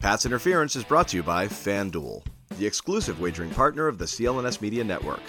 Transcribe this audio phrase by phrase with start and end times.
[0.00, 2.24] Pats Interference is brought to you by FanDuel,
[2.56, 5.20] the exclusive wagering partner of the CLNS Media Network.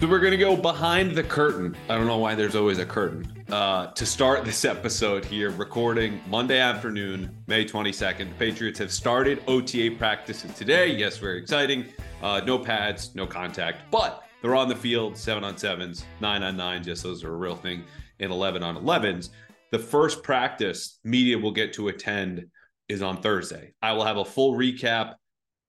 [0.00, 1.76] So we're gonna go behind the curtain.
[1.88, 3.44] I don't know why there's always a curtain.
[3.50, 8.30] Uh, to start this episode here, recording Monday afternoon, May 22nd.
[8.30, 10.88] The Patriots have started OTA practices today.
[10.88, 11.84] Yes, very exciting.
[12.20, 16.56] Uh, no pads, no contact, but they're on the field, seven on sevens, nine on
[16.56, 16.88] nines.
[16.88, 17.84] Yes, those are a real thing.
[18.18, 19.30] And 11 on 11s.
[19.70, 22.44] The first practice media will get to attend
[22.88, 23.74] is on Thursday.
[23.82, 25.14] I will have a full recap.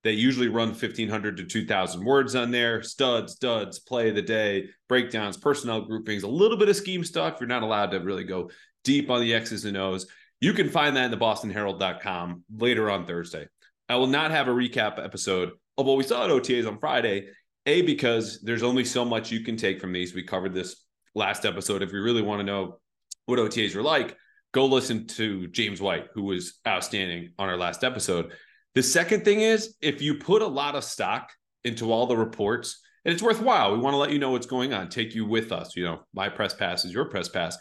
[0.04, 4.70] They usually run 1,500 to 2,000 words on there studs, duds, play of the day,
[4.88, 7.38] breakdowns, personnel groupings, a little bit of scheme stuff.
[7.40, 8.50] You're not allowed to really go
[8.84, 10.08] deep on the X's and O's.
[10.40, 13.48] You can find that in the bostonherald.com later on Thursday.
[13.90, 17.30] I will not have a recap episode of what we saw at OTAs on Friday.
[17.66, 20.16] A, because there's only so much you can take from these.
[20.16, 21.84] We covered this last episode.
[21.84, 22.80] If you really want to know
[23.26, 24.16] what OTAs are like,
[24.52, 28.32] go listen to James White, who was outstanding on our last episode.
[28.76, 31.32] The second thing is if you put a lot of stock
[31.64, 34.74] into all the reports, and it's worthwhile, we want to let you know what's going
[34.74, 35.76] on, take you with us.
[35.76, 37.58] You know, my press pass is your press pass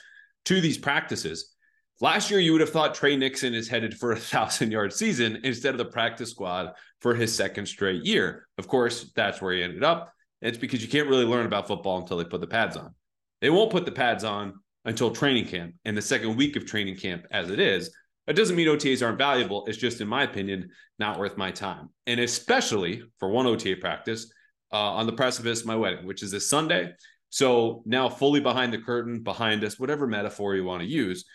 [0.46, 1.54] to these practices.
[2.00, 5.40] Last year, you would have thought Tre Nixon is headed for a thousand yard season
[5.44, 8.46] instead of the practice squad for his second straight year.
[8.56, 10.12] Of course, that's where he ended up.
[10.40, 12.94] It's because you can't really learn about football until they put the pads on.
[13.40, 14.54] They won't put the pads on
[14.88, 17.94] until training camp and the second week of training camp as it is.
[18.26, 19.66] That doesn't mean OTAs aren't valuable.
[19.66, 21.90] It's just, in my opinion, not worth my time.
[22.06, 24.32] And especially for one OTA practice
[24.72, 26.92] uh, on the precipice of my wedding, which is this Sunday.
[27.28, 31.26] So now fully behind the curtain, behind us, whatever metaphor you want to use.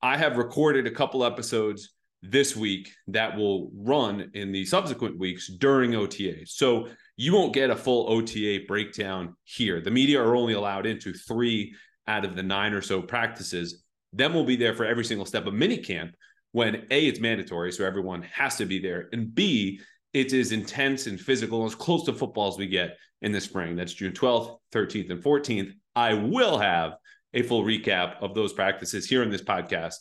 [0.00, 5.48] I have recorded a couple episodes this week that will run in the subsequent weeks
[5.48, 6.46] during OTA.
[6.46, 9.82] So you won't get a full OTA breakdown here.
[9.82, 11.74] The media are only allowed into three
[12.08, 13.82] out of the nine or so practices.
[14.12, 16.14] Then we'll be there for every single step of mini camp
[16.52, 19.80] when A, it's mandatory, so everyone has to be there, and B,
[20.12, 23.74] it is intense and physical, as close to football as we get in the spring.
[23.74, 25.72] That's June 12th, 13th, and 14th.
[25.96, 26.92] I will have
[27.32, 29.94] a full recap of those practices here in this podcast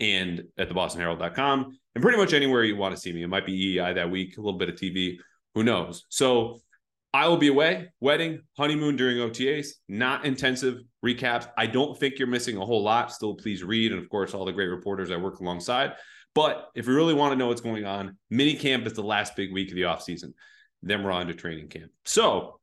[0.00, 3.22] and at the bostonherald.com and pretty much anywhere you want to see me.
[3.22, 5.16] It might be EI that week, a little bit of TV,
[5.54, 6.04] who knows.
[6.10, 6.60] So
[7.14, 11.48] I will be away, wedding, honeymoon during OTAs, not intensive recaps.
[11.56, 13.12] I don't think you're missing a whole lot.
[13.12, 13.92] Still, please read.
[13.92, 15.92] And of course, all the great reporters I work alongside.
[16.34, 19.36] But if you really want to know what's going on, mini camp is the last
[19.36, 20.32] big week of the offseason.
[20.82, 21.92] Then we're on to training camp.
[22.04, 22.58] So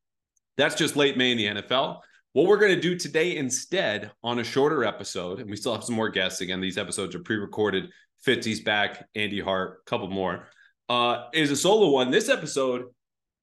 [0.57, 2.00] that's just late May in the NFL.
[2.34, 5.85] What we're going to do today instead on a shorter episode, and we still have
[5.85, 6.41] some more guests.
[6.41, 7.85] Again, these episodes are pre recorded.
[8.28, 10.47] Fitzy's back, Andy Hart, a couple more,
[10.90, 12.11] uh, is a solo one.
[12.11, 12.84] This episode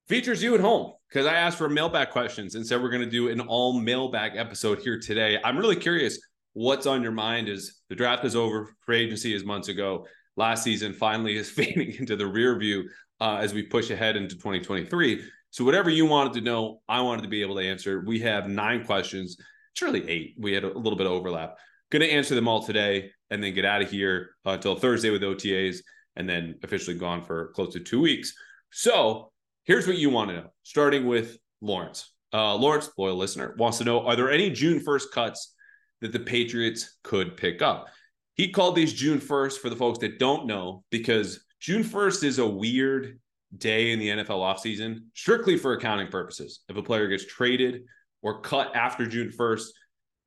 [0.09, 3.11] features you at home because I asked for mailbag questions and said we're going to
[3.11, 5.39] do an all mailbag episode here today.
[5.45, 6.19] I'm really curious
[6.55, 10.07] what's on your mind as the draft is over, free agency is months ago.
[10.37, 12.89] Last season finally is fading into the rear view
[13.21, 15.23] uh, as we push ahead into 2023.
[15.51, 18.03] So whatever you wanted to know, I wanted to be able to answer.
[18.07, 19.37] We have nine questions.
[19.73, 20.37] It's really eight.
[20.39, 21.57] We had a little bit of overlap.
[21.91, 25.11] Going to answer them all today and then get out of here uh, until Thursday
[25.11, 25.79] with OTAs
[26.17, 28.33] and then officially gone for close to two weeks.
[28.71, 29.33] So
[29.69, 32.11] Here's what you want to know, starting with Lawrence.
[32.33, 35.55] Uh, Lawrence, loyal listener, wants to know Are there any June 1st cuts
[36.01, 37.89] that the Patriots could pick up?
[38.33, 42.39] He called these June 1st for the folks that don't know because June 1st is
[42.39, 43.21] a weird
[43.59, 46.61] day in the NFL offseason, strictly for accounting purposes.
[46.71, 47.83] If a player gets traded
[48.23, 49.67] or cut after June 1st,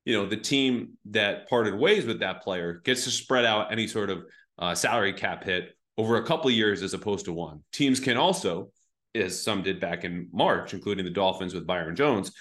[0.06, 3.88] you know, the team that parted ways with that player gets to spread out any
[3.88, 4.24] sort of
[4.60, 7.64] uh, salary cap hit over a couple years as opposed to one.
[7.72, 8.70] Teams can also
[9.16, 12.32] as some did back in March, including the Dolphins with Byron Jones,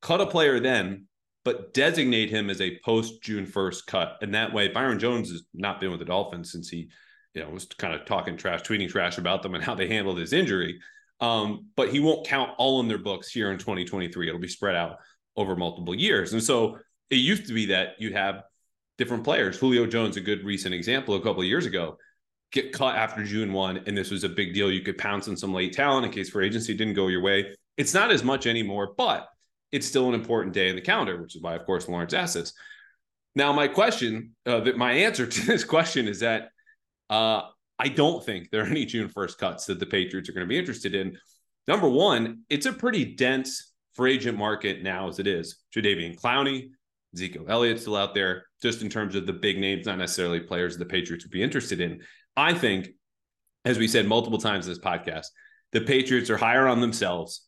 [0.00, 1.06] cut a player then
[1.44, 4.18] but designate him as a post June 1st cut.
[4.22, 6.90] And that way, Byron Jones has not been with the Dolphins since he,
[7.34, 10.18] you know, was kind of talking trash, tweeting trash about them and how they handled
[10.18, 10.78] his injury.
[11.20, 14.28] Um, but he won't count all in their books here in 2023.
[14.28, 14.98] It'll be spread out
[15.36, 16.32] over multiple years.
[16.32, 16.78] And so
[17.08, 18.42] it used to be that you'd have
[18.98, 19.58] different players.
[19.58, 21.96] Julio Jones, a good recent example, a couple of years ago,
[22.52, 24.70] get cut after June 1, and this was a big deal.
[24.70, 27.54] You could pounce on some late talent in case for agency didn't go your way.
[27.76, 29.28] It's not as much anymore, but
[29.72, 32.34] it's still an important day in the calendar, which is why, of course, Lawrence asked
[32.34, 32.52] this.
[33.36, 36.48] Now, my question, uh, that my answer to this question is that
[37.08, 37.42] uh,
[37.78, 40.48] I don't think there are any June 1st cuts that the Patriots are going to
[40.48, 41.16] be interested in.
[41.68, 45.62] Number one, it's a pretty dense free agent market now as it is.
[45.74, 46.70] Jadeveon Clowney,
[47.16, 50.76] Zeke Elliott still out there, just in terms of the big names, not necessarily players
[50.76, 52.00] the Patriots would be interested in.
[52.36, 52.88] I think,
[53.64, 55.26] as we said multiple times in this podcast,
[55.72, 57.46] the Patriots are higher on themselves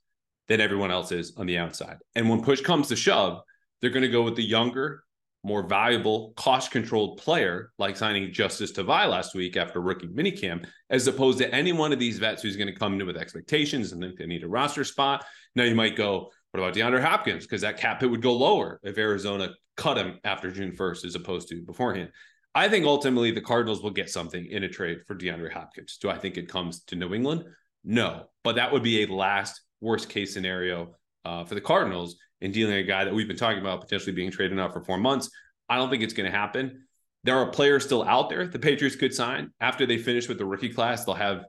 [0.48, 1.96] than everyone else is on the outside.
[2.14, 3.40] And when push comes to shove,
[3.80, 5.02] they're going to go with the younger,
[5.44, 11.06] more valuable, cost controlled player, like signing Justice Tavai last week after rookie minicamp, as
[11.06, 14.00] opposed to any one of these vets who's going to come in with expectations and
[14.00, 15.24] think they need a roster spot.
[15.56, 17.44] Now you might go, what about DeAndre Hopkins?
[17.44, 21.14] Because that cap hit would go lower if Arizona cut him after June 1st as
[21.14, 22.10] opposed to beforehand.
[22.54, 25.96] I think ultimately the Cardinals will get something in a trade for DeAndre Hopkins.
[26.00, 27.44] Do I think it comes to New England?
[27.84, 30.94] No, but that would be a last worst case scenario
[31.24, 34.30] uh, for the Cardinals in dealing a guy that we've been talking about potentially being
[34.30, 35.30] traded out for four months.
[35.68, 36.86] I don't think it's going to happen.
[37.24, 40.44] There are players still out there the Patriots could sign after they finish with the
[40.44, 41.04] rookie class.
[41.04, 41.44] They'll have,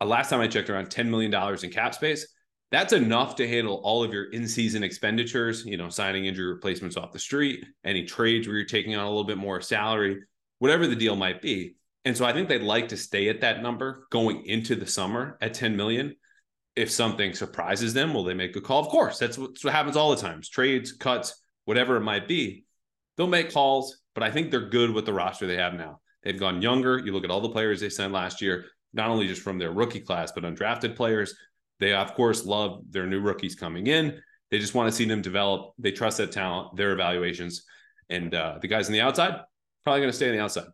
[0.00, 2.26] uh, last time I checked, around $10 million in cap space.
[2.70, 6.96] That's enough to handle all of your in season expenditures, you know, signing injury replacements
[6.96, 10.22] off the street, any trades where you're taking on a little bit more salary,
[10.62, 11.74] whatever the deal might be.
[12.04, 15.36] And so I think they'd like to stay at that number going into the summer
[15.40, 16.14] at 10 million
[16.76, 18.80] if something surprises them, will they make a call?
[18.80, 20.48] Of course, that's what, that's what happens all the times.
[20.48, 22.64] Trades, cuts, whatever it might be,
[23.16, 23.98] they'll make calls.
[24.14, 26.00] But I think they're good with the roster they have now.
[26.22, 26.96] They've gone younger.
[26.96, 29.72] You look at all the players they signed last year, not only just from their
[29.72, 31.34] rookie class, but undrafted players.
[31.80, 34.22] They of course love their new rookies coming in.
[34.52, 35.72] They just want to see them develop.
[35.76, 37.64] They trust that talent, their evaluations,
[38.08, 39.40] and uh, the guys on the outside
[39.84, 40.66] probably going to stay on the outside.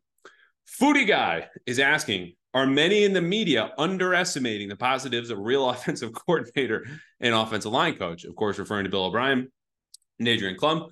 [0.80, 6.12] Foodie guy is asking, are many in the media underestimating the positives of real offensive
[6.12, 6.86] coordinator
[7.20, 8.24] and offensive line coach?
[8.24, 9.50] Of course, referring to Bill O'Brien
[10.18, 10.88] and Adrian Klemm.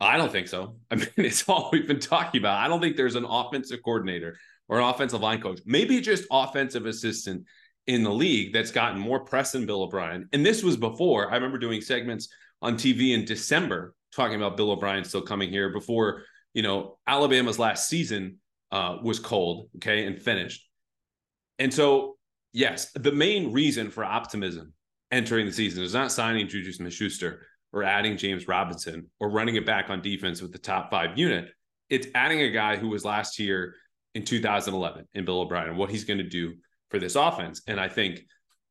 [0.00, 0.76] I don't think so.
[0.90, 2.58] I mean, it's all we've been talking about.
[2.58, 4.38] I don't think there's an offensive coordinator
[4.68, 7.44] or an offensive line coach, maybe just offensive assistant
[7.86, 10.28] in the league that's gotten more press than Bill O'Brien.
[10.32, 12.28] And this was before I remember doing segments
[12.62, 16.22] on TV in December talking about Bill O'Brien still coming here before,
[16.54, 18.38] you know, Alabama's last season
[18.72, 20.66] uh, was cold, okay, and finished.
[21.58, 22.16] And so,
[22.52, 24.72] yes, the main reason for optimism
[25.10, 29.66] entering the season is not signing Juju Smith-Schuster or adding James Robinson or running it
[29.66, 31.50] back on defense with the top five unit.
[31.88, 33.74] It's adding a guy who was last year
[34.14, 36.54] in 2011 in Bill O'Brien and what he's going to do
[36.90, 37.62] for this offense.
[37.66, 38.20] And I think,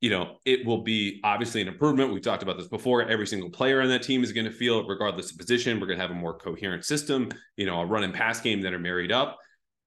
[0.01, 2.13] you know, it will be obviously an improvement.
[2.13, 3.03] We've talked about this before.
[3.03, 5.79] Every single player on that team is going to feel regardless of position.
[5.79, 8.61] We're going to have a more coherent system, you know, a run and pass game
[8.61, 9.37] that are married up.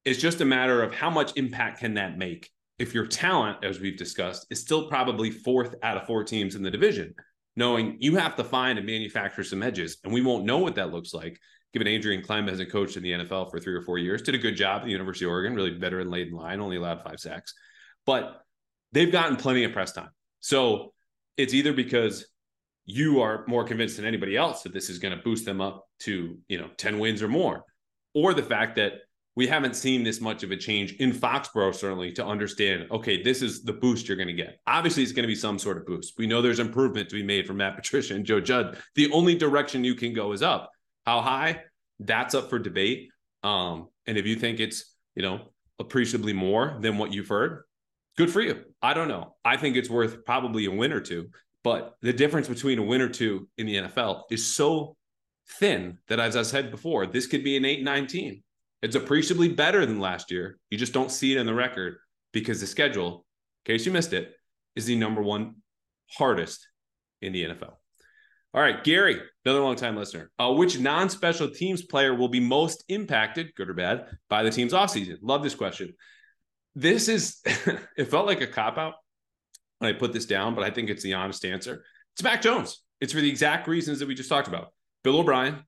[0.05, 3.79] It's just a matter of how much impact can that make if your talent, as
[3.79, 7.13] we've discussed, is still probably fourth out of four teams in the division,
[7.55, 9.97] knowing you have to find and manufacture some edges.
[10.03, 11.39] And we won't know what that looks like,
[11.71, 14.39] given Adrian Klemm hasn't coached in the NFL for three or four years, did a
[14.39, 15.71] good job at the University of Oregon, really
[16.03, 17.53] late in line, only allowed five sacks.
[18.05, 18.42] But
[18.93, 20.09] they've gotten plenty of press time.
[20.39, 20.93] So
[21.35, 22.25] it's either because
[22.85, 25.85] you are more convinced than anybody else that this is going to boost them up
[25.99, 27.63] to, you know, 10 wins or more,
[28.13, 28.93] or the fact that
[29.35, 33.41] we haven't seen this much of a change in Foxborough, certainly, to understand, okay, this
[33.41, 34.59] is the boost you're going to get.
[34.67, 36.13] Obviously, it's going to be some sort of boost.
[36.19, 38.77] We know there's improvement to be made from Matt Patricia and Joe Judge.
[38.93, 40.69] The only direction you can go is up.
[41.05, 41.61] How high?
[41.99, 43.09] That's up for debate.
[43.41, 47.63] Um, and if you think it's, you know, appreciably more than what you've heard,
[48.17, 48.63] good for you.
[48.81, 49.35] I don't know.
[49.43, 51.29] I think it's worth probably a win or two.
[51.63, 54.97] But the difference between a win or two in the NFL is so
[55.59, 58.43] thin that, as I said before, this could be an 8 19
[58.83, 60.59] it's appreciably better than last year.
[60.69, 61.95] You just don't see it in the record
[62.33, 63.25] because the schedule,
[63.65, 64.33] in case you missed it,
[64.75, 65.55] is the number one
[66.11, 66.67] hardest
[67.21, 67.75] in the NFL.
[68.53, 70.31] All right, Gary, another long-time listener.
[70.37, 74.73] Uh, which non-special teams player will be most impacted, good or bad, by the team's
[74.73, 75.15] offseason?
[75.21, 75.93] Love this question.
[76.75, 77.39] This is,
[77.97, 78.95] it felt like a cop-out
[79.79, 81.83] when I put this down, but I think it's the honest answer.
[82.13, 82.83] It's Mac Jones.
[83.01, 84.73] It's for the exact reasons that we just talked about.
[85.03, 85.63] Bill O'Brien,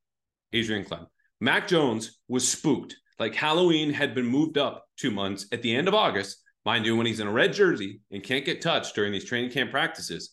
[0.53, 1.07] Adrian Klemm.
[1.41, 5.87] Mac Jones was spooked like Halloween had been moved up two months at the end
[5.87, 9.11] of August, mind you, when he's in a red jersey and can't get touched during
[9.11, 10.31] these training camp practices.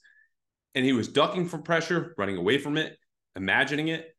[0.75, 2.97] And he was ducking from pressure, running away from it,
[3.37, 4.15] imagining it.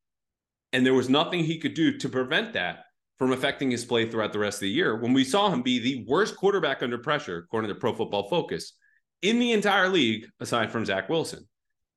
[0.71, 2.82] And there was nothing he could do to prevent that
[3.19, 5.79] from affecting his play throughout the rest of the year when we saw him be
[5.79, 8.73] the worst quarterback under pressure, according to Pro Football Focus,
[9.21, 11.47] in the entire league, aside from Zach Wilson.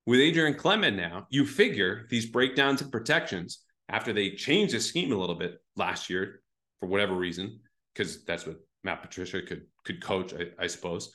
[0.06, 5.12] With Adrian Klemm now, you figure these breakdowns and protections after they changed the scheme
[5.12, 6.42] a little bit last year
[6.78, 7.58] for whatever reason,
[7.92, 11.12] because that's what Matt Patricia could could coach, I, I suppose.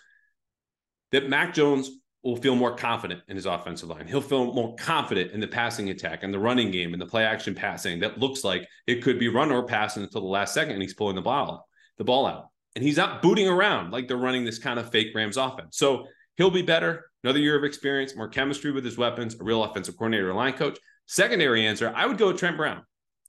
[1.13, 1.89] That Mac Jones
[2.23, 4.07] will feel more confident in his offensive line.
[4.07, 7.25] He'll feel more confident in the passing attack and the running game and the play
[7.25, 10.73] action passing that looks like it could be run or pass until the last second
[10.73, 12.47] and he's pulling the ball the ball out.
[12.75, 15.77] And he's not booting around like they're running this kind of fake Rams offense.
[15.77, 17.05] So he'll be better.
[17.23, 20.79] Another year of experience, more chemistry with his weapons, a real offensive coordinator, line coach.
[21.05, 22.83] Secondary answer, I would go with Trent Brown.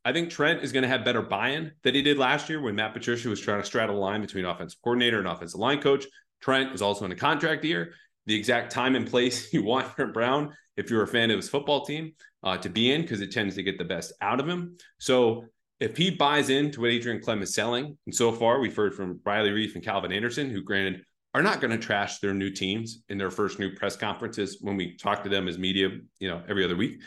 [0.04, 2.74] I think Trent is going to have better buy-in than he did last year when
[2.74, 6.06] Matt Patricia was trying to straddle the line between offensive coordinator and offensive line coach.
[6.40, 7.92] Trent is also in a contract year
[8.26, 11.48] the exact time and place you want Trent Brown if you're a fan of his
[11.48, 12.12] football team
[12.42, 14.76] uh, to be in because it tends to get the best out of him.
[14.98, 15.46] So
[15.80, 19.20] if he buys into what Adrian Klemm is selling, and so far we've heard from
[19.24, 21.02] Riley Reiff and Calvin Anderson, who granted
[21.34, 24.76] are not going to trash their new teams in their first new press conferences when
[24.76, 25.88] we talk to them as media,
[26.20, 27.00] you know, every other week.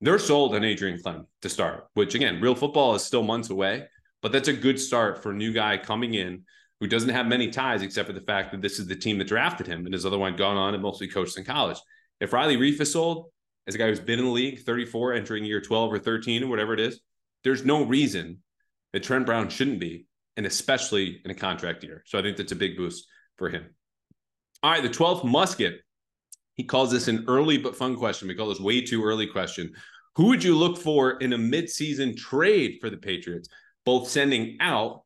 [0.00, 3.86] They're sold on Adrian Klemm to start, which again, real football is still months away,
[4.20, 6.44] but that's a good start for a new guy coming in
[6.82, 9.28] who doesn't have many ties except for the fact that this is the team that
[9.28, 11.76] drafted him and has otherwise gone on and mostly coached in college.
[12.20, 13.30] If Riley Reiff is sold
[13.68, 16.48] as a guy who's been in the league 34, entering year 12 or 13 or
[16.48, 16.98] whatever it is,
[17.44, 18.42] there's no reason
[18.92, 22.02] that Trent Brown shouldn't be, and especially in a contract year.
[22.04, 23.06] So I think that's a big boost
[23.38, 23.64] for him.
[24.64, 25.82] All right, the 12th musket.
[26.54, 28.26] He calls this an early but fun question.
[28.26, 29.72] We call this way too early question.
[30.16, 33.48] Who would you look for in a midseason trade for the Patriots,
[33.86, 35.04] both sending out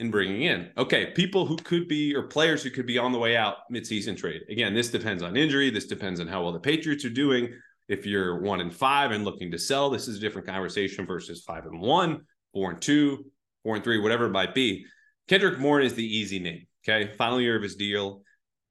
[0.00, 0.70] and bringing in.
[0.78, 4.16] Okay, people who could be or players who could be on the way out midseason
[4.16, 4.42] trade.
[4.48, 5.70] Again, this depends on injury.
[5.70, 7.52] This depends on how well the Patriots are doing.
[7.88, 11.42] If you're one and five and looking to sell, this is a different conversation versus
[11.42, 12.20] five and one,
[12.52, 13.24] four and two,
[13.62, 14.84] four and three, whatever it might be.
[15.26, 16.66] Kendrick Bourne is the easy name.
[16.86, 18.22] Okay, final year of his deal.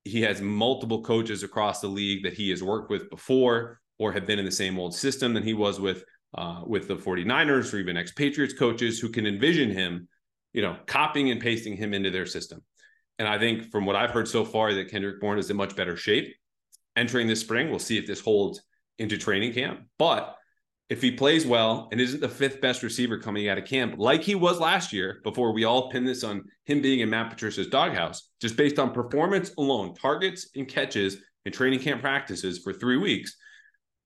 [0.06, 4.26] He has multiple coaches across the league that he has worked with before or have
[4.26, 6.04] been in the same old system than he was with
[6.38, 10.08] uh, with the 49ers or even ex-Patriots coaches who can envision him
[10.58, 12.64] you know, copying and pasting him into their system.
[13.20, 15.76] And I think from what I've heard so far, that Kendrick Bourne is in much
[15.76, 16.36] better shape
[16.96, 17.70] entering this spring.
[17.70, 18.64] We'll see if this holds
[18.98, 19.82] into training camp.
[20.00, 20.36] But
[20.90, 24.24] if he plays well and isn't the fifth best receiver coming out of camp, like
[24.24, 27.68] he was last year, before we all pin this on him being in Matt Patricia's
[27.68, 32.98] doghouse, just based on performance alone, targets and catches and training camp practices for three
[32.98, 33.38] weeks,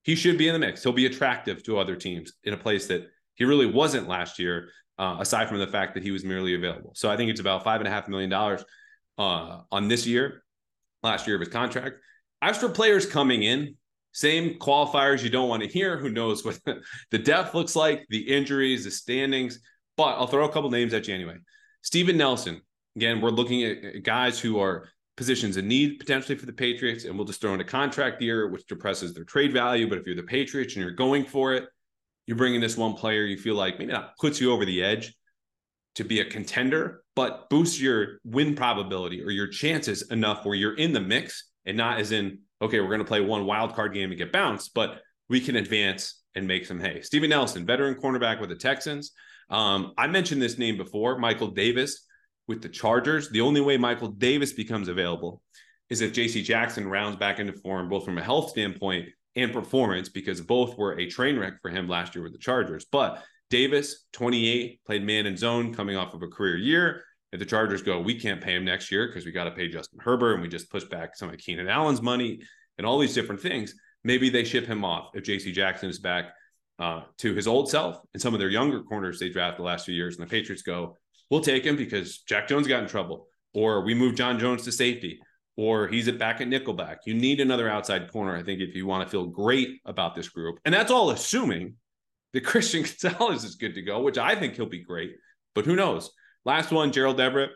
[0.03, 0.83] he should be in the mix.
[0.83, 4.67] He'll be attractive to other teams in a place that he really wasn't last year
[4.97, 6.91] uh, aside from the fact that he was merely available.
[6.95, 8.63] So I think it's about five and a half million dollars
[9.17, 10.43] uh, on this year,
[11.03, 11.97] last year of his contract.
[12.41, 13.75] As for players coming in,
[14.13, 15.97] same qualifiers you don't want to hear.
[15.97, 16.59] Who knows what
[17.11, 19.59] the depth looks like, the injuries, the standings.
[19.97, 21.37] But I'll throw a couple names at you anyway.
[21.81, 22.61] Steven Nelson.
[22.97, 27.15] Again, we're looking at guys who are positions in need potentially for the Patriots, and
[27.15, 29.87] we'll just throw in a contract year, which depresses their trade value.
[29.87, 31.65] But if you're the Patriots and you're going for it,
[32.25, 35.13] you're bringing this one player you feel like maybe not puts you over the edge
[35.95, 40.77] to be a contender, but boosts your win probability or your chances enough where you're
[40.77, 43.93] in the mix and not as in, okay, we're going to play one wild card
[43.93, 47.01] game and get bounced, but we can advance and make some hay.
[47.01, 49.11] Steven Nelson, veteran cornerback with the Texans.
[49.49, 52.05] Um, I mentioned this name before, Michael Davis
[52.47, 53.29] with the Chargers.
[53.29, 55.41] The only way Michael Davis becomes available
[55.89, 60.09] is if JC Jackson rounds back into form, both from a health standpoint and performance
[60.09, 62.85] because both were a train wreck for him last year with the Chargers.
[62.91, 67.03] But Davis, 28, played man and zone coming off of a career year.
[67.31, 69.69] If the Chargers go, we can't pay him next year because we got to pay
[69.69, 72.41] Justin Herbert and we just push back some of Keenan Allen's money
[72.77, 73.73] and all these different things.
[74.03, 76.33] Maybe they ship him off if JC Jackson is back
[76.79, 79.85] uh, to his old self and some of their younger corners they drafted the last
[79.85, 80.17] few years.
[80.17, 80.97] And the Patriots go,
[81.29, 84.71] we'll take him because Jack Jones got in trouble, or we move John Jones to
[84.71, 85.19] safety,
[85.57, 86.97] or he's at back at nickelback.
[87.05, 90.29] You need another outside corner, I think, if you want to feel great about this
[90.29, 90.59] group.
[90.65, 91.75] And that's all assuming
[92.33, 95.15] that Christian Gonzalez is good to go, which I think he'll be great.
[95.53, 96.11] But who knows?
[96.45, 97.51] Last one, Gerald Everett.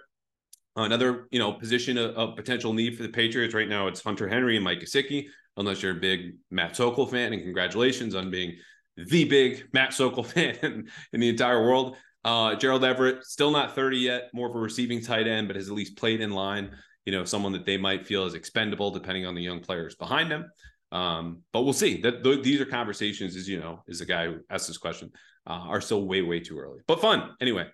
[0.78, 3.88] Another, you know, position of, of potential need for the Patriots right now.
[3.88, 7.32] It's Hunter Henry and Mike Gesicki, unless you're a big Matt Sokol fan.
[7.32, 8.58] And congratulations on being
[8.98, 11.96] the big Matt Sokol fan in, in the entire world.
[12.26, 15.70] Uh, Gerald Everett, still not 30 yet, more of a receiving tight end, but has
[15.70, 16.72] at least played in line
[17.06, 20.32] you know, someone that they might feel is expendable depending on the young players behind
[20.32, 20.50] them.
[20.92, 24.28] Um, but we'll see that th- these are conversations, as you know, is the guy
[24.28, 25.12] who asked this question,
[25.48, 27.32] uh, are still way, way too early, but fun.
[27.42, 27.68] Anyway,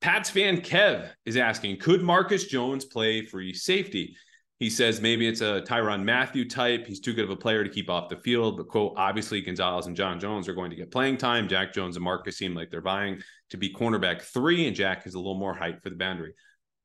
[0.00, 4.16] Pats fan Kev is asking, could Marcus Jones play free safety?
[4.60, 6.86] He says maybe it's a Tyrann Mathieu type.
[6.86, 8.56] He's too good of a player to keep off the field.
[8.56, 11.48] But, quote, obviously Gonzalez and John Jones are going to get playing time.
[11.48, 15.14] Jack Jones and Marcus seem like they're vying to be cornerback three, and Jack has
[15.14, 16.34] a little more height for the boundary.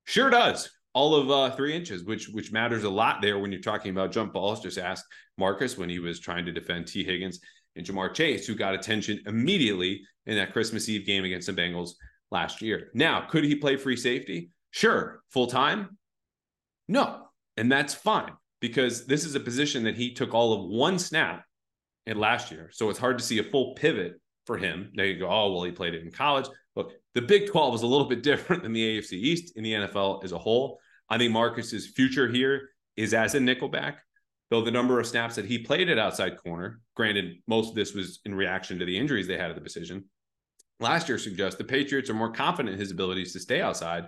[0.06, 0.70] Sure does.
[0.94, 4.12] All of uh, three inches, which which matters a lot there when you're talking about
[4.12, 4.62] jump balls.
[4.62, 5.06] Just ask
[5.38, 7.40] Marcus when he was trying to defend Tee Higgins
[7.76, 11.92] and Ja'Marr Chase, who got attention immediately in that Christmas Eve game against the Bengals
[12.32, 12.90] last year.
[12.94, 14.50] Now, could he play free safety?
[14.72, 15.22] Sure.
[15.30, 15.98] Full time?
[16.88, 17.26] No.
[17.58, 21.44] And that's fine because this is a position that he took all of one snap
[22.06, 22.70] in last year.
[22.74, 24.92] So it's hard to see a full pivot for him.
[24.94, 26.48] Now you go, oh, well, he played it in college.
[26.76, 29.74] Look, the Big 12 is a little bit different than the AFC East in the
[29.74, 30.80] NFL as a whole.
[31.10, 33.96] I think Marcus's future here is as a nickelback,
[34.50, 37.94] though the number of snaps that he played at outside corner, granted, most of this
[37.94, 40.06] was in reaction to the injuries they had at the position,
[40.80, 44.06] last year suggests the Patriots are more confident in his abilities to stay outside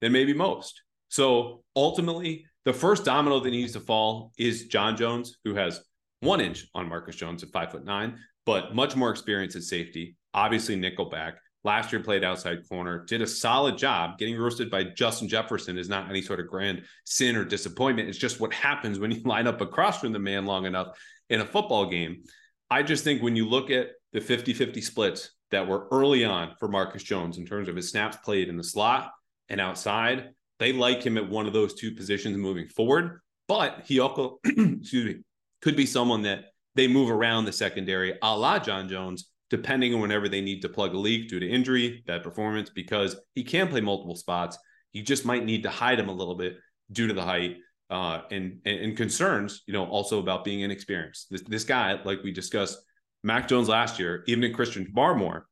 [0.00, 0.82] than maybe most.
[1.08, 5.80] So ultimately, the first domino that needs to fall is John Jones, who has
[6.20, 10.16] one inch on Marcus Jones at five foot nine, but much more experience at safety.
[10.34, 11.34] Obviously, nickelback.
[11.62, 14.16] Last year played outside corner, did a solid job.
[14.16, 18.08] Getting roasted by Justin Jefferson is not any sort of grand sin or disappointment.
[18.08, 20.98] It's just what happens when you line up across from the man long enough
[21.28, 22.24] in a football game.
[22.70, 26.54] I just think when you look at the 50 50 splits that were early on
[26.58, 29.12] for Marcus Jones in terms of his snaps played in the slot
[29.48, 30.30] and outside.
[30.58, 35.04] They like him at one of those two positions moving forward, but he also, excuse
[35.04, 35.22] me,
[35.62, 40.00] could be someone that they move around the secondary a la John Jones, depending on
[40.00, 43.68] whenever they need to plug a leak due to injury, bad performance, because he can
[43.68, 44.56] play multiple spots.
[44.92, 46.56] You just might need to hide him a little bit
[46.90, 47.56] due to the height
[47.90, 51.28] uh, and, and concerns, you know, also about being inexperienced.
[51.30, 52.78] This, this guy, like we discussed,
[53.22, 55.42] Mac Jones last year, even in Christian Barmore,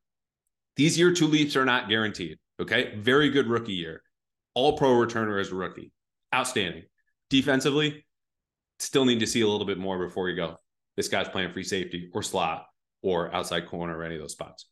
[0.75, 2.39] these year two leaps are not guaranteed.
[2.59, 2.95] Okay.
[2.97, 4.01] Very good rookie year.
[4.55, 5.91] All pro returner as a rookie.
[6.33, 6.83] Outstanding.
[7.29, 8.05] Defensively,
[8.79, 10.57] still need to see a little bit more before you go.
[10.95, 12.65] This guy's playing free safety or slot
[13.01, 14.65] or outside corner or any of those spots.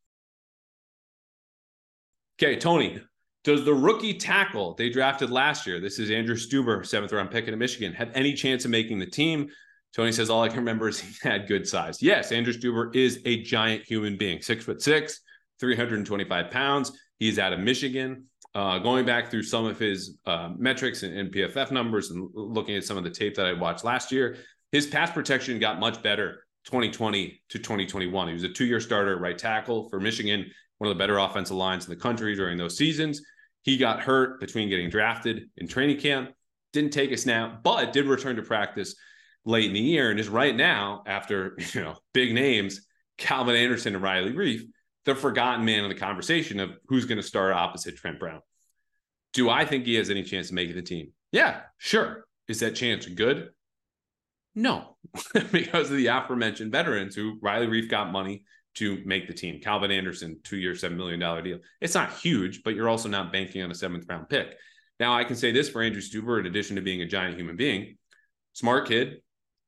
[2.41, 3.01] Okay, Tony,
[3.43, 7.47] does the rookie tackle they drafted last year, this is Andrew Stueber, seventh round pick
[7.47, 9.49] in Michigan, have any chance of making the team?
[9.95, 12.01] Tony says all I can remember is he had good size.
[12.01, 15.21] Yes, Andrew Stueber is a giant human being, six foot six,
[15.59, 16.91] 325 pounds.
[17.19, 18.25] He's out of Michigan.
[18.53, 22.75] Uh, going back through some of his uh, metrics and, and, PFF numbers and looking
[22.75, 24.37] at some of the tape that I watched last year,
[24.71, 28.27] his pass protection got much better 2020 to 2021.
[28.27, 31.55] He was a two year starter right tackle for Michigan, one of the better offensive
[31.55, 33.21] lines in the country during those seasons.
[33.63, 36.31] He got hurt between getting drafted in training camp,
[36.73, 38.95] didn't take a snap, but did return to practice
[39.45, 42.85] late in the year and is right now, after you know big names,
[43.17, 44.61] Calvin Anderson and Riley Reiff,
[45.05, 48.41] the forgotten man in the conversation of who's going to start opposite Trent Brown.
[49.31, 51.13] Do I think he has any chance of making the team?
[51.31, 52.25] Yeah, sure.
[52.49, 53.51] Is that chance good?
[54.57, 54.97] No,
[55.51, 58.43] because of the aforementioned veterans who Riley Reiff got money
[58.73, 59.61] to make the team.
[59.61, 61.59] Calvin Anderson, two year, $7 million deal.
[61.79, 64.55] It's not huge, but you're also not banking on a seventh round pick.
[64.99, 67.55] Now, I can say this for Andrew Stueber, in addition to being a giant human
[67.55, 67.97] being,
[68.53, 69.21] smart kid,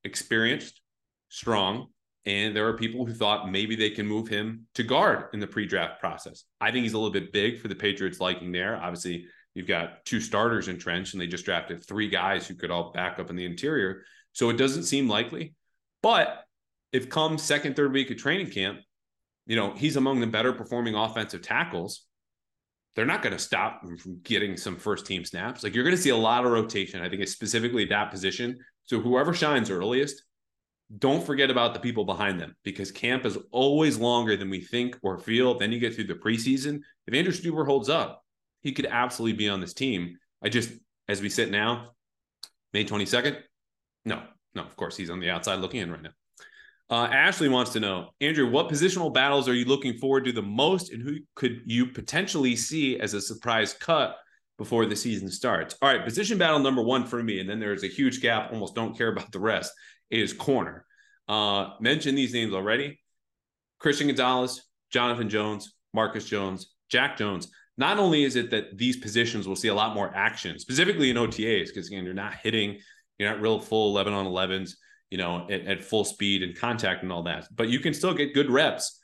[0.04, 0.82] experienced,
[1.30, 1.90] strong,
[2.26, 5.46] and there are people who thought maybe they can move him to guard in the
[5.46, 6.46] pre-draft process.
[6.60, 8.76] I think he's a little bit big for the Patriots liking there.
[8.76, 12.72] Obviously, you've got two starters in trench, and they just drafted three guys who could
[12.72, 14.04] all back up in the interior.
[14.34, 15.54] So it doesn't seem likely.
[16.02, 16.44] But
[16.92, 18.80] if come second, third week of training camp,
[19.46, 22.06] you know, he's among the better performing offensive tackles.
[22.96, 25.64] They're not going to stop him from getting some first team snaps.
[25.64, 27.02] Like you're going to see a lot of rotation.
[27.02, 28.58] I think it's specifically that position.
[28.86, 30.24] So whoever shines earliest,
[30.98, 34.98] don't forget about the people behind them because camp is always longer than we think
[35.04, 35.58] or feel.
[35.58, 36.82] Then you get through the preseason.
[37.06, 38.24] If Andrew Stueber holds up,
[38.62, 40.18] he could absolutely be on this team.
[40.44, 40.72] I just,
[41.08, 41.92] as we sit now,
[42.74, 43.38] May 22nd,
[44.06, 44.22] no,
[44.56, 46.12] no, of course, he's on the outside looking in right now.
[46.90, 50.42] Uh, Ashley wants to know, Andrew, what positional battles are you looking forward to the
[50.42, 54.16] most, and who could you potentially see as a surprise cut
[54.58, 55.76] before the season starts?
[55.82, 58.52] All right, position battle number one for me, and then there's a huge gap.
[58.52, 59.72] Almost don't care about the rest
[60.10, 60.86] is corner.
[61.28, 63.00] Uh, mentioned these names already
[63.78, 67.52] Christian Gonzalez, Jonathan Jones, Marcus Jones, Jack Jones.
[67.78, 71.16] Not only is it that these positions will see a lot more action, specifically in
[71.16, 72.80] OTAs, because again, you're not hitting,
[73.20, 74.72] you're not real full 11 on 11s,
[75.12, 78.14] you know, at, at full speed and contact and all that, but you can still
[78.14, 79.00] get good reps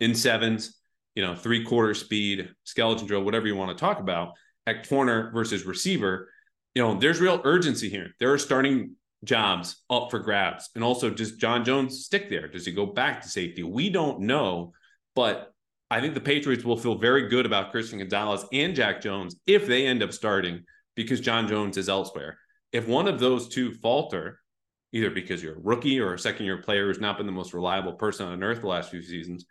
[0.00, 0.80] in sevens,
[1.14, 4.32] you know, three quarter speed, skeleton drill, whatever you want to talk about
[4.66, 6.30] at corner versus receiver.
[6.74, 8.10] You know, there's real urgency here.
[8.18, 10.70] There are starting jobs up for grabs?
[10.74, 12.48] And also, does John Jones stick there?
[12.48, 13.62] Does he go back to safety?
[13.62, 14.72] We don't know,
[15.14, 15.52] but
[15.90, 19.66] I think the Patriots will feel very good about Christian Gonzalez and Jack Jones if
[19.66, 22.38] they end up starting because John Jones is elsewhere.
[22.72, 24.40] If one of those two falter,
[24.92, 27.54] either because you're a rookie or a second year player who's not been the most
[27.54, 29.46] reliable person on earth the last few seasons,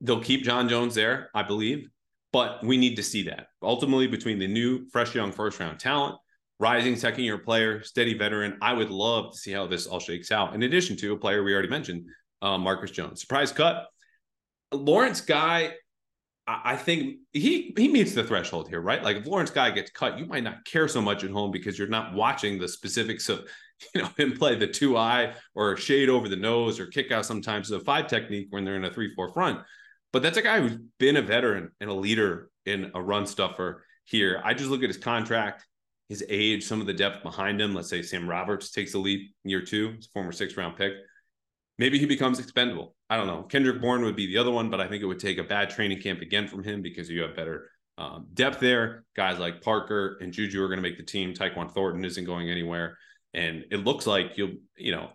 [0.00, 1.88] they'll keep John Jones there, I believe.
[2.32, 6.16] But we need to see that ultimately between the new, fresh, young first round talent,
[6.60, 8.58] rising second year player, steady veteran.
[8.60, 10.54] I would love to see how this all shakes out.
[10.54, 12.04] In addition to a player we already mentioned,
[12.42, 13.86] uh, Marcus Jones, surprise cut.
[14.72, 15.72] Lawrence Guy,
[16.48, 19.02] I think he he meets the threshold here, right?
[19.02, 21.78] Like if Lawrence Guy gets cut, you might not care so much at home because
[21.78, 23.46] you're not watching the specifics of
[23.94, 27.26] you know him play the two eye or shade over the nose or kick out
[27.26, 29.60] sometimes the five technique when they're in a three four front.
[30.10, 33.84] But that's a guy who's been a veteran and a leader in a run stuffer
[34.06, 34.40] here.
[34.42, 35.66] I just look at his contract,
[36.08, 37.74] his age, some of the depth behind him.
[37.74, 40.94] Let's say Sam Roberts takes a leap year two, his former six round pick.
[41.78, 42.94] Maybe he becomes expendable.
[43.10, 43.42] I don't know.
[43.44, 45.70] Kendrick Bourne would be the other one, but I think it would take a bad
[45.70, 49.04] training camp again from him because you have better um, depth there.
[49.16, 51.32] Guys like Parker and Juju are going to make the team.
[51.32, 52.98] Tyquan Thornton isn't going anywhere.
[53.34, 55.10] And it looks like you'll, you know,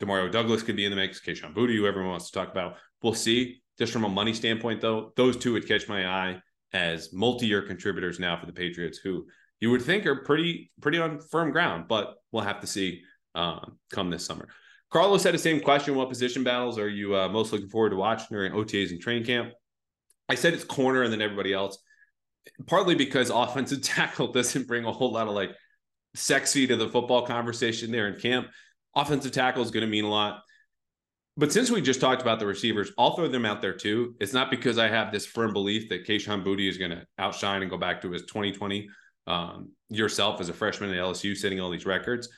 [0.00, 1.20] Demario Douglas could be in the mix.
[1.20, 2.76] Kayshon Boutte, who everyone wants to talk about.
[3.02, 3.62] We'll see.
[3.78, 6.40] Just from a money standpoint, though, those two would catch my eye
[6.72, 9.26] as multi-year contributors now for the Patriots, who
[9.60, 13.02] you would think are pretty pretty on firm ground, but we'll have to see
[13.34, 14.48] uh, come this summer.
[14.92, 17.96] Carlos had the same question: What position battles are you uh, most looking forward to
[17.96, 19.52] watching during OTAs and training camp?
[20.28, 21.78] I said it's corner and then everybody else,
[22.66, 25.50] partly because offensive tackle doesn't bring a whole lot of like
[26.14, 28.48] sexy to the football conversation there in camp.
[28.94, 30.42] Offensive tackle is going to mean a lot.
[31.38, 34.14] But since we just talked about the receivers, I'll throw them out there too.
[34.20, 37.62] It's not because I have this firm belief that Kayshon Boutte is going to outshine
[37.62, 38.90] and go back to his 2020
[39.26, 42.28] um, yourself as a freshman at LSU, setting all these records.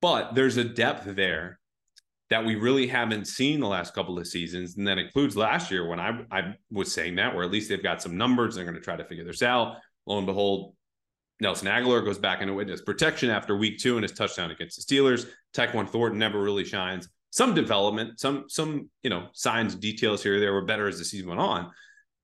[0.00, 1.58] But there's a depth there
[2.30, 4.76] that we really haven't seen the last couple of seasons.
[4.76, 7.82] And that includes last year when I, I was saying that, where at least they've
[7.82, 8.54] got some numbers.
[8.54, 9.76] They're going to try to figure this out.
[10.06, 10.74] Lo and behold,
[11.40, 14.94] Nelson Agholor goes back into witness protection after week two and his touchdown against the
[14.94, 15.26] Steelers.
[15.54, 20.52] Tyquan Thornton never really shines some development, some some you know signs, details here there
[20.52, 21.70] were better as the season went on,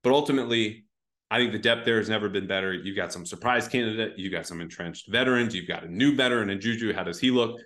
[0.03, 0.85] but ultimately,
[1.29, 2.73] I think the depth there has never been better.
[2.73, 6.49] You've got some surprise candidate, you've got some entrenched veterans, you've got a new veteran
[6.49, 6.93] in Juju.
[6.93, 7.59] How does he look?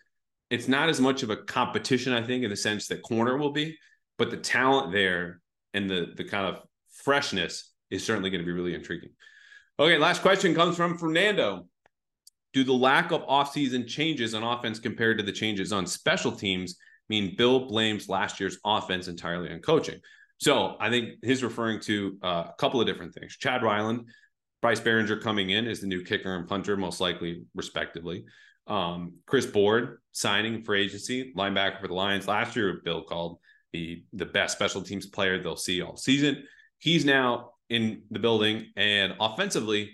[0.49, 3.51] It's not as much of a competition, I think, in the sense that corner will
[3.51, 3.77] be,
[4.17, 5.41] but the talent there
[5.73, 6.61] and the the kind of
[7.03, 9.11] freshness is certainly going to be really intriguing.
[9.79, 11.67] Okay, last question comes from Fernando.
[12.53, 16.77] Do the lack of offseason changes on offense compared to the changes on special teams
[17.07, 19.99] mean Bill blames last year's offense entirely on coaching.
[20.39, 23.35] So I think he's referring to uh, a couple of different things.
[23.37, 24.09] Chad Ryland,
[24.61, 28.25] Bryce Baringer coming in as the new kicker and punter, most likely, respectively.
[28.69, 32.27] Um, Chris Board signing for agency, linebacker for the Lions.
[32.27, 33.39] Last year, Bill called
[33.73, 36.43] the the best special teams player they'll see all season.
[36.77, 39.91] He's now in the building, and offensively,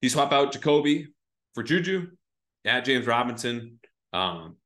[0.00, 1.08] he swap out Jacoby
[1.54, 2.08] for Juju,
[2.64, 3.78] add James Robinson,
[4.12, 4.56] um,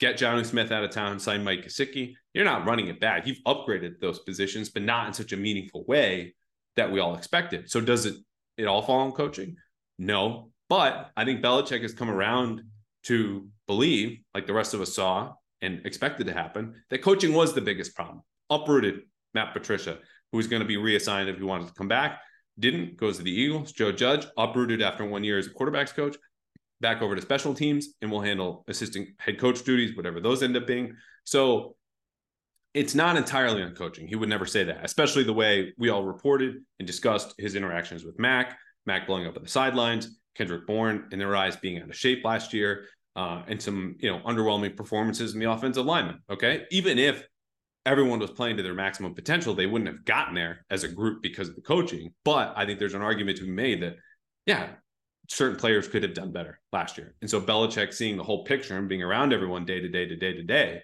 [0.00, 2.14] get Jonnu Smith out of town, sign Mike Gesicki.
[2.34, 3.26] You're not running it back.
[3.26, 6.34] You've upgraded those positions, but not in such a meaningful way
[6.76, 7.70] that we all expected.
[7.70, 8.16] So does it
[8.56, 9.56] it all fall on coaching?
[9.98, 10.50] No.
[10.68, 12.62] But I think Belichick has come around
[13.06, 17.54] to believe, like the rest of us saw and expected to happen, that coaching was
[17.54, 18.22] the biggest problem.
[18.50, 19.02] Uprooted
[19.34, 19.98] Matt Patricia,
[20.30, 22.20] who was going to be reassigned if he wanted to come back.
[22.58, 23.72] Didn't, goes to the Eagles.
[23.72, 26.16] Joe Judge, uprooted after one year as a quarterbacks coach
[26.80, 30.56] back over to special teams and we'll handle assistant head coach duties, whatever those end
[30.56, 30.94] up being.
[31.24, 31.76] So
[32.74, 34.06] it's not entirely on coaching.
[34.06, 38.04] He would never say that, especially the way we all reported and discussed his interactions
[38.04, 41.88] with Mac, Mac blowing up at the sidelines, Kendrick Bourne in their eyes being out
[41.88, 42.84] of shape last year,
[43.16, 46.20] uh, and some you know underwhelming performances in the offensive lineman.
[46.30, 47.26] Okay, even if
[47.84, 51.22] everyone was playing to their maximum potential, they wouldn't have gotten there as a group
[51.22, 52.12] because of the coaching.
[52.24, 53.96] But I think there's an argument to be made that
[54.44, 54.68] yeah,
[55.28, 57.14] certain players could have done better last year.
[57.20, 60.16] And so Belichick seeing the whole picture and being around everyone day to day to
[60.16, 60.82] day to day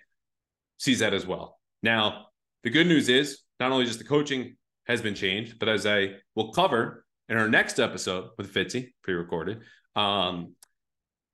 [0.78, 1.58] sees that as well.
[1.82, 2.26] Now,
[2.64, 6.14] the good news is not only just the coaching has been changed, but as I
[6.34, 9.62] will cover in our next episode with Fitzy, pre-recorded,
[9.94, 10.54] um,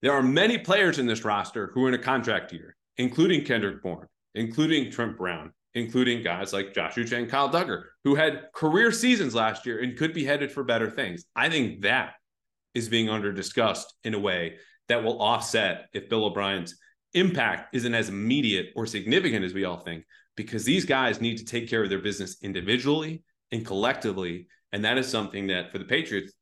[0.03, 3.83] there are many players in this roster who are in a contract year, including Kendrick
[3.83, 8.93] Bourne, including Trent Brown, including guys like Josh Uche and Kyle Dugger, who had career
[8.93, 11.25] seasons last year and could be headed for better things.
[11.35, 12.15] I think that
[12.75, 14.57] is being under discussed in a way
[14.89, 16.77] that will offset if Bill O'Brien's
[17.15, 20.05] impact isn't as immediate or significant as we all think,
[20.37, 24.47] because these guys need to take care of their business individually and collectively.
[24.73, 26.33] And that is something that for the Patriots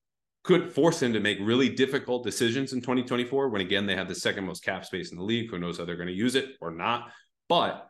[0.46, 4.14] could force them to make really difficult decisions in 2024 when, again, they have the
[4.14, 5.50] second most cap space in the league.
[5.50, 7.10] Who knows how they're going to use it or not?
[7.48, 7.88] But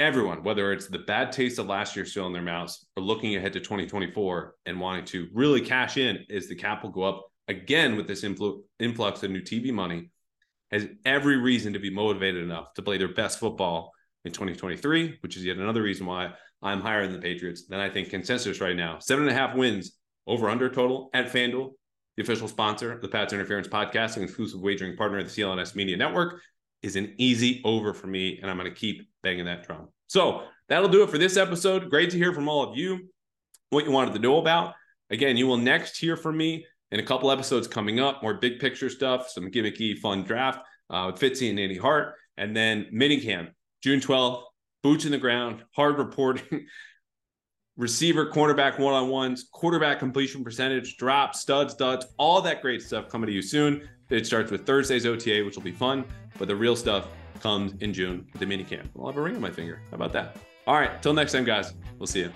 [0.00, 3.36] everyone, whether it's the bad taste of last year still in their mouths or looking
[3.36, 7.24] ahead to 2024 and wanting to really cash in as the cap will go up
[7.46, 10.10] again with this influ- influx of new TV money,
[10.72, 13.92] has every reason to be motivated enough to play their best football
[14.24, 17.88] in 2023, which is yet another reason why I'm higher than the Patriots than I
[17.88, 18.98] think consensus right now.
[18.98, 19.97] Seven and a half wins
[20.28, 21.72] over under total at FanDuel,
[22.16, 25.74] the official sponsor of the Pats Interference podcast and exclusive wagering partner of the CLNS
[25.74, 26.40] Media Network,
[26.82, 29.88] is an easy over for me, and I'm going to keep banging that drum.
[30.06, 31.90] So that'll do it for this episode.
[31.90, 33.08] Great to hear from all of you
[33.70, 34.74] what you wanted to know about.
[35.10, 38.58] Again, you will next hear from me in a couple episodes coming up, more big
[38.58, 40.60] picture stuff, some gimmicky, fun draft
[40.90, 43.50] uh, with Fitzy and Andy Hart, and then minicamp,
[43.82, 44.42] June 12th,
[44.82, 46.66] boots in the ground, hard reporting,
[47.78, 53.08] receiver, cornerback one on ones, quarterback completion percentage, drops, studs, duds, all that great stuff
[53.08, 53.88] coming to you soon.
[54.10, 56.04] It starts with Thursday's OTA, which will be fun,
[56.38, 57.06] but the real stuff
[57.40, 58.88] comes in June with the minicamp.
[58.98, 59.80] I'll have a ring on my finger.
[59.90, 60.36] How about that?
[60.66, 61.72] All right, till next time, guys.
[61.98, 62.32] We'll see you.